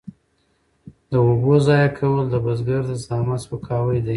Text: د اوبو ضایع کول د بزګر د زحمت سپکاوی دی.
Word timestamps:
د 1.09 1.13
اوبو 1.25 1.53
ضایع 1.65 1.89
کول 1.97 2.25
د 2.29 2.35
بزګر 2.45 2.81
د 2.87 2.91
زحمت 3.03 3.39
سپکاوی 3.45 3.99
دی. 4.05 4.09